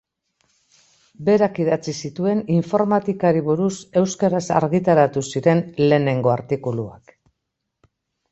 [1.25, 7.17] Berak idatzi zituen informatikari buruz euskaraz argitaratu ziren lehenengo artikuluak.